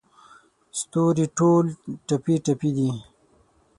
[0.79, 1.65] ستوري ټول
[2.07, 2.91] ټپې، ټپي دی